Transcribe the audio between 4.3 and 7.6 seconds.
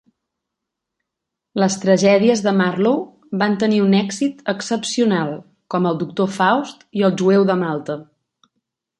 excepcional, com "El Doctor Faust" i "El Jueu de